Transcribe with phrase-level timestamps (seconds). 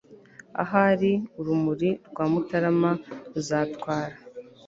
[0.63, 2.91] Ahari urumuri rwa Mutarama
[3.33, 4.15] ruzatwara